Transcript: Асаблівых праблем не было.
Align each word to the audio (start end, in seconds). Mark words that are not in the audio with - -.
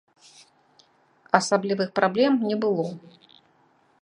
Асаблівых 1.39 1.89
праблем 2.01 2.33
не 2.53 2.61
было. 2.65 2.85